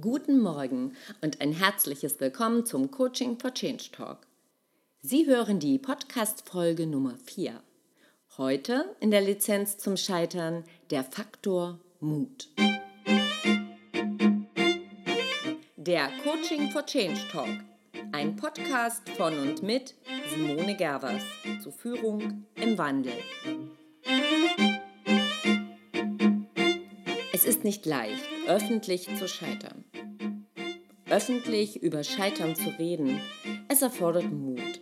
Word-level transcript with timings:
Guten 0.00 0.38
Morgen 0.38 0.94
und 1.22 1.40
ein 1.40 1.50
herzliches 1.50 2.20
Willkommen 2.20 2.64
zum 2.64 2.92
Coaching 2.92 3.36
for 3.36 3.52
Change 3.52 3.90
Talk. 3.90 4.18
Sie 5.00 5.26
hören 5.26 5.58
die 5.58 5.76
Podcast-Folge 5.76 6.86
Nummer 6.86 7.16
4. 7.24 7.60
Heute 8.36 8.94
in 9.00 9.10
der 9.10 9.22
Lizenz 9.22 9.76
zum 9.76 9.96
Scheitern 9.96 10.62
der 10.90 11.02
Faktor 11.02 11.80
Mut. 11.98 12.48
Der 15.74 16.10
Coaching 16.22 16.70
for 16.70 16.86
Change 16.86 17.20
Talk. 17.32 17.48
Ein 18.12 18.36
Podcast 18.36 19.08
von 19.16 19.36
und 19.36 19.64
mit 19.64 19.96
Simone 20.30 20.76
Gervers 20.76 21.24
zur 21.60 21.72
Führung 21.72 22.44
im 22.54 22.78
Wandel. 22.78 23.14
Es 27.32 27.44
ist 27.44 27.64
nicht 27.64 27.84
leicht, 27.84 28.24
öffentlich 28.46 29.08
zu 29.16 29.26
scheitern. 29.26 29.84
Öffentlich 31.10 31.82
über 31.82 32.04
Scheitern 32.04 32.54
zu 32.54 32.68
reden, 32.78 33.18
es 33.68 33.80
erfordert 33.80 34.30
Mut. 34.30 34.80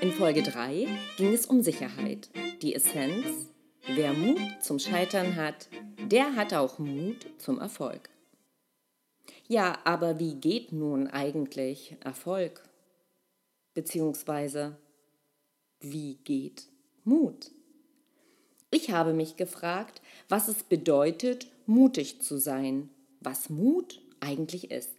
In 0.00 0.12
Folge 0.12 0.44
3 0.44 0.86
ging 1.16 1.32
es 1.32 1.46
um 1.46 1.60
Sicherheit, 1.60 2.30
die 2.62 2.72
Essenz, 2.72 3.50
wer 3.88 4.12
Mut 4.12 4.38
zum 4.60 4.78
Scheitern 4.78 5.34
hat, 5.34 5.68
der 6.04 6.36
hat 6.36 6.54
auch 6.54 6.78
Mut 6.78 7.26
zum 7.38 7.58
Erfolg. 7.58 8.10
Ja, 9.48 9.76
aber 9.82 10.20
wie 10.20 10.36
geht 10.36 10.70
nun 10.70 11.08
eigentlich 11.08 11.96
Erfolg? 12.04 12.62
Beziehungsweise, 13.74 14.76
wie 15.80 16.14
geht 16.22 16.68
Mut? 17.02 17.50
Ich 18.70 18.92
habe 18.92 19.14
mich 19.14 19.36
gefragt, 19.36 20.00
was 20.28 20.46
es 20.46 20.62
bedeutet, 20.62 21.48
mutig 21.66 22.22
zu 22.22 22.38
sein, 22.38 22.88
was 23.20 23.50
Mut 23.50 24.05
eigentlich 24.20 24.70
ist. 24.70 24.94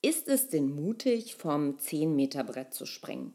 Ist 0.00 0.28
es 0.28 0.48
denn 0.48 0.74
mutig, 0.74 1.36
vom 1.36 1.76
10-Meter-Brett 1.76 2.74
zu 2.74 2.86
springen? 2.86 3.34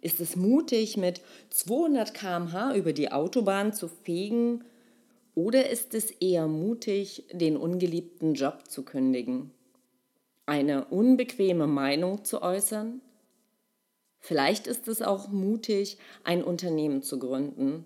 Ist 0.00 0.20
es 0.20 0.36
mutig, 0.36 0.96
mit 0.96 1.20
200 1.50 2.14
km/h 2.14 2.74
über 2.74 2.92
die 2.92 3.10
Autobahn 3.10 3.72
zu 3.72 3.88
fegen? 3.88 4.64
Oder 5.34 5.68
ist 5.70 5.94
es 5.94 6.10
eher 6.10 6.46
mutig, 6.46 7.24
den 7.32 7.56
ungeliebten 7.56 8.34
Job 8.34 8.68
zu 8.68 8.84
kündigen? 8.84 9.50
Eine 10.46 10.86
unbequeme 10.86 11.66
Meinung 11.66 12.24
zu 12.24 12.42
äußern? 12.42 13.00
Vielleicht 14.20 14.66
ist 14.66 14.88
es 14.88 15.02
auch 15.02 15.28
mutig, 15.28 15.98
ein 16.24 16.42
Unternehmen 16.42 17.02
zu 17.02 17.18
gründen 17.18 17.84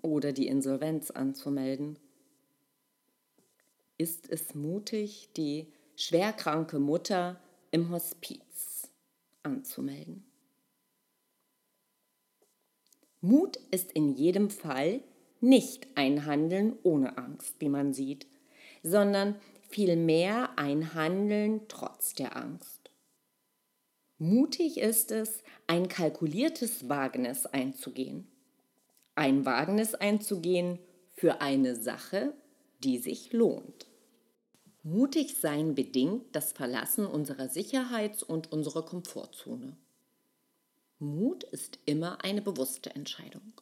oder 0.00 0.32
die 0.32 0.46
Insolvenz 0.46 1.10
anzumelden. 1.10 1.98
Ist 3.98 4.30
es 4.30 4.54
mutig, 4.54 5.28
die 5.36 5.66
schwerkranke 5.96 6.78
Mutter 6.78 7.40
im 7.72 7.90
Hospiz 7.90 8.92
anzumelden? 9.42 10.24
Mut 13.20 13.56
ist 13.72 13.90
in 13.90 14.14
jedem 14.14 14.50
Fall 14.50 15.02
nicht 15.40 15.88
ein 15.96 16.26
Handeln 16.26 16.78
ohne 16.84 17.18
Angst, 17.18 17.56
wie 17.58 17.68
man 17.68 17.92
sieht, 17.92 18.28
sondern 18.84 19.34
vielmehr 19.68 20.56
ein 20.56 20.94
Handeln 20.94 21.66
trotz 21.66 22.14
der 22.14 22.36
Angst. 22.36 22.90
Mutig 24.18 24.78
ist 24.78 25.10
es, 25.10 25.42
ein 25.66 25.88
kalkuliertes 25.88 26.88
Wagnis 26.88 27.46
einzugehen. 27.46 28.28
Ein 29.16 29.44
Wagnis 29.44 29.96
einzugehen 29.96 30.78
für 31.14 31.40
eine 31.40 31.74
Sache, 31.74 32.34
die 32.78 32.98
sich 32.98 33.32
lohnt. 33.32 33.86
Mutig 34.82 35.36
sein 35.40 35.74
bedingt 35.74 36.34
das 36.34 36.52
Verlassen 36.52 37.06
unserer 37.06 37.48
Sicherheits- 37.48 38.22
und 38.22 38.52
unserer 38.52 38.84
Komfortzone. 38.84 39.76
Mut 40.98 41.44
ist 41.44 41.78
immer 41.84 42.24
eine 42.24 42.42
bewusste 42.42 42.94
Entscheidung. 42.94 43.52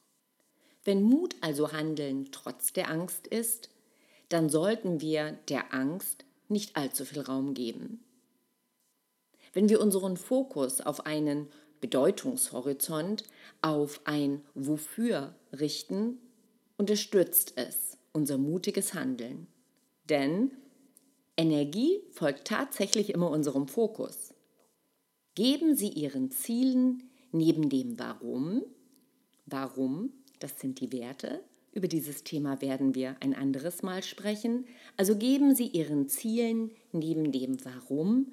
Wenn 0.85 1.03
Mut 1.03 1.35
also 1.41 1.73
Handeln 1.73 2.31
trotz 2.31 2.73
der 2.73 2.91
Angst 2.91 3.27
ist, 3.27 3.71
dann 4.29 4.49
sollten 4.49 5.01
wir 5.01 5.33
der 5.49 5.75
Angst 5.75 6.25
nicht 6.49 6.77
allzu 6.77 7.05
viel 7.05 7.23
Raum 7.23 7.55
geben. 7.55 8.05
Wenn 9.53 9.69
wir 9.69 9.81
unseren 9.81 10.17
Fokus 10.17 10.81
auf 10.81 11.07
einen 11.07 11.49
Bedeutungshorizont, 11.81 13.25
auf 13.63 14.01
ein 14.05 14.45
Wofür 14.55 15.35
richten, 15.53 16.19
unterstützt 16.77 17.55
es 17.57 17.96
unser 18.17 18.39
mutiges 18.39 18.95
Handeln. 18.95 19.47
Denn 20.09 20.51
Energie 21.37 22.01
folgt 22.11 22.49
tatsächlich 22.49 23.11
immer 23.11 23.31
unserem 23.31 23.69
Fokus. 23.69 24.33
Geben 25.35 25.77
Sie 25.77 25.91
Ihren 25.91 26.31
Zielen 26.31 27.05
neben 27.31 27.69
dem 27.69 27.99
Warum, 27.99 28.63
Warum, 29.45 30.13
das 30.39 30.59
sind 30.59 30.81
die 30.81 30.93
Werte, 30.93 31.45
über 31.73 31.89
dieses 31.89 32.25
Thema 32.25 32.63
werden 32.63 32.95
wir 32.95 33.17
ein 33.21 33.35
anderes 33.35 33.83
Mal 33.83 34.03
sprechen, 34.03 34.65
also 34.97 35.15
geben 35.17 35.55
Sie 35.55 35.67
Ihren 35.67 36.09
Zielen 36.09 36.71
neben 36.93 37.33
dem 37.33 37.63
Warum 37.67 38.29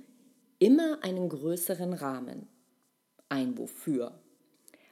immer 0.60 1.04
einen 1.04 1.28
größeren 1.28 1.92
Rahmen, 1.92 2.48
ein 3.28 3.58
Wofür. 3.58 4.18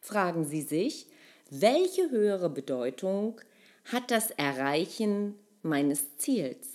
Fragen 0.01 0.44
Sie 0.44 0.62
sich, 0.62 1.07
welche 1.50 2.09
höhere 2.09 2.50
Bedeutung 2.50 3.40
hat 3.86 4.12
das 4.12 4.31
Erreichen 4.31 5.36
meines 5.64 6.18
Ziels? 6.18 6.68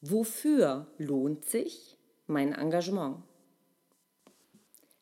Wofür 0.00 0.86
lohnt 0.98 1.44
sich 1.44 1.96
mein 2.26 2.52
Engagement? 2.52 3.22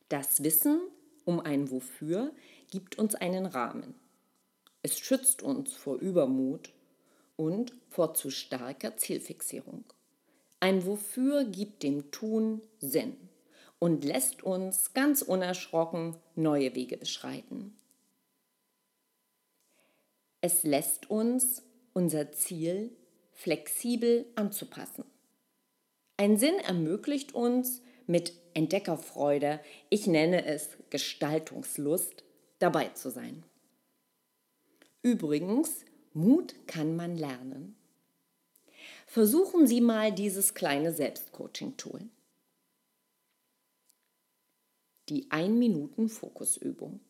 Das 0.09 0.43
Wissen 0.43 0.81
um 1.25 1.41
ein 1.41 1.71
Wofür 1.71 2.33
gibt 2.71 2.99
uns 2.99 3.15
einen 3.15 3.47
Rahmen. 3.47 3.94
Es 4.83 4.99
schützt 4.99 5.43
uns 5.43 5.73
vor 5.73 5.97
Übermut 5.97 6.73
und 7.37 7.73
vor 7.91 8.15
zu 8.15 8.31
starker 8.31 8.97
Zielfixierung. 8.97 9.84
Ein 10.61 10.87
Wofür 10.87 11.44
gibt 11.44 11.83
dem 11.83 12.11
Tun 12.11 12.62
Sinn 12.78 13.17
und 13.78 14.05
lässt 14.05 14.43
uns 14.43 14.94
ganz 14.94 15.23
unerschrocken 15.23 16.17
neue 16.34 16.75
Wege 16.75 16.97
beschreiten. 16.97 17.77
Es 20.47 20.62
lässt 20.62 21.11
uns 21.11 21.65
unser 21.93 22.31
Ziel 22.31 22.97
flexibel 23.33 24.27
anzupassen. 24.37 25.03
Ein 26.19 26.37
Sinn 26.37 26.55
ermöglicht 26.61 27.34
uns 27.34 27.83
mit 28.07 28.33
Entdeckerfreude, 28.55 29.59
ich 29.91 30.06
nenne 30.06 30.45
es 30.45 30.69
Gestaltungslust, 30.91 32.23
dabei 32.61 32.91
zu 32.91 33.11
sein. 33.11 33.43
Übrigens, 35.03 35.85
Mut 36.12 36.55
kann 36.69 36.95
man 36.95 37.17
lernen. 37.17 37.75
Versuchen 39.09 39.67
Sie 39.67 39.81
mal 39.81 40.12
dieses 40.12 40.55
kleine 40.55 40.93
Selbstcoaching-Tool. 40.93 42.03
Die 45.09 45.29
1-Minuten-Fokusübung. 45.29 47.01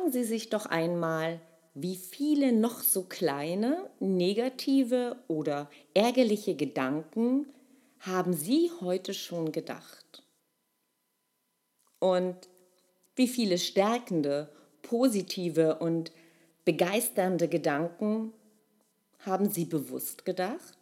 Fragen 0.00 0.12
Sie 0.12 0.24
sich 0.24 0.48
doch 0.48 0.64
einmal, 0.64 1.40
wie 1.74 1.96
viele 1.96 2.52
noch 2.52 2.80
so 2.80 3.02
kleine, 3.02 3.90
negative 4.00 5.16
oder 5.28 5.68
ärgerliche 5.92 6.54
Gedanken 6.54 7.46
haben 7.98 8.32
Sie 8.32 8.70
heute 8.80 9.12
schon 9.12 9.52
gedacht? 9.52 10.22
Und 11.98 12.36
wie 13.14 13.28
viele 13.28 13.58
stärkende, 13.58 14.50
positive 14.80 15.78
und 15.80 16.12
begeisternde 16.64 17.48
Gedanken 17.48 18.32
haben 19.18 19.50
Sie 19.50 19.66
bewusst 19.66 20.24
gedacht? 20.24 20.78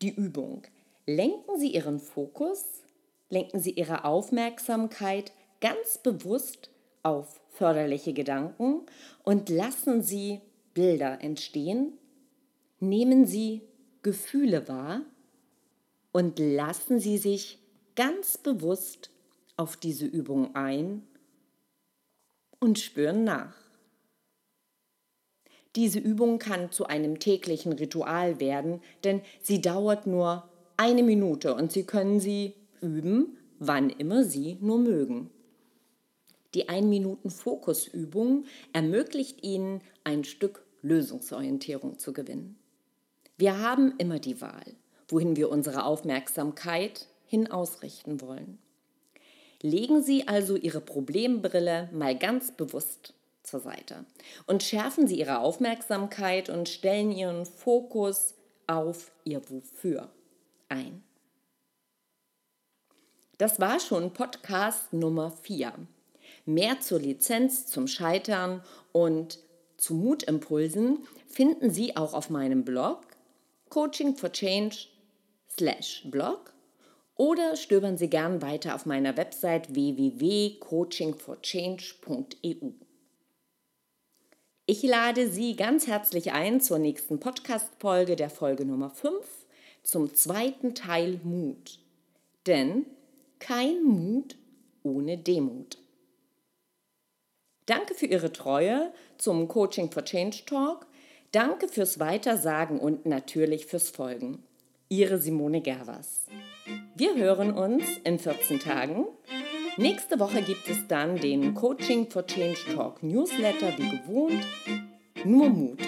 Die 0.00 0.14
Übung. 0.14 0.62
Lenken 1.06 1.58
Sie 1.58 1.74
Ihren 1.74 1.98
Fokus, 1.98 2.64
lenken 3.30 3.60
Sie 3.60 3.70
Ihre 3.70 4.04
Aufmerksamkeit 4.04 5.32
ganz 5.60 5.98
bewusst 5.98 6.70
auf 7.02 7.40
förderliche 7.48 8.12
Gedanken 8.12 8.82
und 9.22 9.48
lassen 9.48 10.02
Sie 10.02 10.40
Bilder 10.74 11.22
entstehen. 11.22 11.94
Nehmen 12.78 13.26
Sie 13.26 13.62
Gefühle 14.02 14.68
wahr 14.68 15.02
und 16.12 16.38
lassen 16.38 17.00
Sie 17.00 17.18
sich 17.18 17.58
ganz 17.94 18.38
bewusst 18.38 19.10
auf 19.56 19.76
diese 19.76 20.06
Übung 20.06 20.54
ein 20.54 21.06
und 22.58 22.78
spüren 22.78 23.24
nach. 23.24 23.54
Diese 25.76 25.98
Übung 25.98 26.38
kann 26.38 26.72
zu 26.72 26.86
einem 26.86 27.20
täglichen 27.20 27.72
Ritual 27.72 28.40
werden, 28.40 28.82
denn 29.04 29.22
sie 29.40 29.60
dauert 29.60 30.06
nur 30.06 30.48
eine 30.76 31.02
Minute 31.02 31.54
und 31.54 31.70
Sie 31.70 31.84
können 31.84 32.18
sie 32.18 32.54
üben, 32.80 33.36
wann 33.58 33.90
immer 33.90 34.24
Sie 34.24 34.58
nur 34.60 34.78
mögen. 34.78 35.30
Die 36.54 36.68
1-Minuten-Fokusübung 36.68 38.44
ermöglicht 38.72 39.44
Ihnen, 39.44 39.82
ein 40.02 40.24
Stück 40.24 40.64
Lösungsorientierung 40.82 41.98
zu 41.98 42.12
gewinnen. 42.12 42.58
Wir 43.36 43.58
haben 43.58 43.94
immer 43.98 44.18
die 44.18 44.40
Wahl, 44.40 44.74
wohin 45.08 45.36
wir 45.36 45.50
unsere 45.50 45.84
Aufmerksamkeit 45.84 47.06
hin 47.26 47.50
ausrichten 47.50 48.20
wollen. 48.20 48.58
Legen 49.62 50.02
Sie 50.02 50.26
also 50.26 50.56
Ihre 50.56 50.80
Problembrille 50.80 51.88
mal 51.92 52.18
ganz 52.18 52.52
bewusst 52.52 53.14
zur 53.42 53.60
Seite 53.60 54.04
und 54.46 54.62
schärfen 54.62 55.06
Sie 55.06 55.18
Ihre 55.18 55.38
Aufmerksamkeit 55.38 56.48
und 56.48 56.68
stellen 56.68 57.12
Ihren 57.12 57.46
Fokus 57.46 58.34
auf 58.66 59.12
Ihr 59.24 59.42
Wofür 59.50 60.10
ein. 60.68 61.02
Das 63.40 63.58
war 63.58 63.80
schon 63.80 64.12
Podcast 64.12 64.92
Nummer 64.92 65.30
4. 65.30 65.72
Mehr 66.44 66.80
zur 66.80 66.98
Lizenz, 66.98 67.64
zum 67.64 67.88
Scheitern 67.88 68.62
und 68.92 69.38
zu 69.78 69.94
Mutimpulsen 69.94 71.06
finden 71.26 71.70
Sie 71.70 71.96
auch 71.96 72.12
auf 72.12 72.28
meinem 72.28 72.66
Blog 72.66 73.06
Coaching 73.70 74.14
for 74.14 74.30
Change 74.30 74.76
slash 75.48 76.02
Blog 76.10 76.52
oder 77.16 77.56
stöbern 77.56 77.96
Sie 77.96 78.10
gern 78.10 78.42
weiter 78.42 78.74
auf 78.74 78.84
meiner 78.84 79.16
Website 79.16 79.74
www.coachingforchange.eu. 79.74 82.68
Ich 84.66 84.82
lade 84.82 85.30
Sie 85.30 85.56
ganz 85.56 85.86
herzlich 85.86 86.32
ein 86.32 86.60
zur 86.60 86.78
nächsten 86.78 87.18
Podcast-Folge 87.18 88.16
der 88.16 88.28
Folge 88.28 88.66
Nummer 88.66 88.90
5 88.90 89.14
zum 89.82 90.14
zweiten 90.14 90.74
Teil 90.74 91.20
Mut. 91.24 91.78
Denn 92.46 92.84
kein 93.40 93.82
Mut 93.82 94.36
ohne 94.84 95.18
Demut. 95.18 95.78
Danke 97.66 97.94
für 97.94 98.06
Ihre 98.06 98.32
Treue 98.32 98.92
zum 99.18 99.48
Coaching 99.48 99.90
for 99.90 100.04
Change 100.04 100.44
Talk. 100.46 100.86
Danke 101.32 101.68
fürs 101.68 101.98
Weitersagen 101.98 102.78
und 102.78 103.06
natürlich 103.06 103.66
fürs 103.66 103.90
Folgen. 103.90 104.42
Ihre 104.88 105.18
Simone 105.18 105.60
Gervers. 105.60 106.26
Wir 106.96 107.14
hören 107.14 107.52
uns 107.52 107.84
in 108.04 108.18
14 108.18 108.58
Tagen. 108.58 109.06
Nächste 109.76 110.18
Woche 110.18 110.42
gibt 110.42 110.68
es 110.68 110.88
dann 110.88 111.16
den 111.16 111.54
Coaching 111.54 112.10
for 112.10 112.26
Change 112.26 112.58
Talk 112.74 113.02
Newsletter 113.02 113.72
wie 113.78 113.88
gewohnt. 113.88 114.44
Nur 115.24 115.48
Mut. 115.48 115.80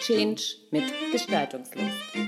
Change 0.00 0.42
mit 0.70 0.84
Gestaltungslust. 1.10 2.27